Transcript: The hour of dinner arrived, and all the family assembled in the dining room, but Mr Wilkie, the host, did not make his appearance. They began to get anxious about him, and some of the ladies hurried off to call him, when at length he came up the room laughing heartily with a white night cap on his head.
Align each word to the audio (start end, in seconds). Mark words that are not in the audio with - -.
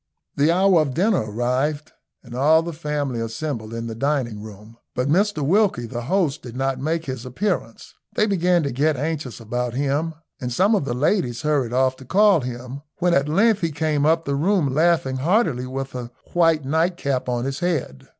The 0.35 0.51
hour 0.51 0.81
of 0.81 0.95
dinner 0.95 1.29
arrived, 1.31 1.91
and 2.23 2.33
all 2.33 2.63
the 2.63 2.73
family 2.73 3.19
assembled 3.21 3.71
in 3.71 3.85
the 3.85 3.93
dining 3.93 4.41
room, 4.41 4.77
but 4.95 5.07
Mr 5.07 5.45
Wilkie, 5.45 5.85
the 5.85 6.01
host, 6.01 6.41
did 6.41 6.55
not 6.55 6.79
make 6.79 7.05
his 7.05 7.23
appearance. 7.23 7.93
They 8.15 8.25
began 8.25 8.63
to 8.63 8.71
get 8.71 8.97
anxious 8.97 9.39
about 9.39 9.75
him, 9.75 10.15
and 10.39 10.51
some 10.51 10.73
of 10.73 10.85
the 10.85 10.95
ladies 10.95 11.43
hurried 11.43 11.71
off 11.71 11.97
to 11.97 12.05
call 12.05 12.41
him, 12.41 12.81
when 12.97 13.13
at 13.13 13.29
length 13.29 13.61
he 13.61 13.71
came 13.71 14.03
up 14.03 14.25
the 14.25 14.33
room 14.33 14.73
laughing 14.73 15.17
heartily 15.17 15.67
with 15.67 15.93
a 15.93 16.09
white 16.33 16.65
night 16.65 16.97
cap 16.97 17.29
on 17.29 17.45
his 17.45 17.59
head. 17.59 18.07